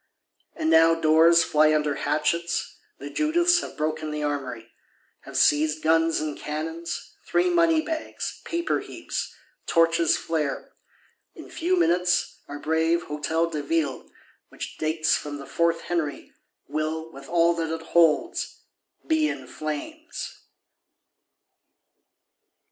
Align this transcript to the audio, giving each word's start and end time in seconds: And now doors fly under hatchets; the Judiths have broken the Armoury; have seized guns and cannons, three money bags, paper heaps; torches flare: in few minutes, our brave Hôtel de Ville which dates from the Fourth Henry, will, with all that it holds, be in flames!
And 0.55 0.71
now 0.71 0.95
doors 0.95 1.43
fly 1.43 1.75
under 1.75 1.93
hatchets; 1.93 2.75
the 2.97 3.11
Judiths 3.11 3.59
have 3.61 3.77
broken 3.77 4.09
the 4.09 4.23
Armoury; 4.23 4.71
have 5.25 5.37
seized 5.37 5.83
guns 5.83 6.19
and 6.19 6.35
cannons, 6.35 7.11
three 7.27 7.51
money 7.51 7.81
bags, 7.81 8.41
paper 8.43 8.79
heaps; 8.79 9.35
torches 9.67 10.17
flare: 10.17 10.73
in 11.35 11.51
few 11.51 11.75
minutes, 11.77 12.39
our 12.47 12.57
brave 12.57 13.03
Hôtel 13.09 13.51
de 13.51 13.61
Ville 13.61 14.09
which 14.49 14.79
dates 14.79 15.15
from 15.15 15.37
the 15.37 15.45
Fourth 15.45 15.81
Henry, 15.81 16.31
will, 16.67 17.11
with 17.11 17.29
all 17.29 17.53
that 17.53 17.71
it 17.71 17.89
holds, 17.89 18.61
be 19.05 19.27
in 19.29 19.45
flames! 19.45 20.41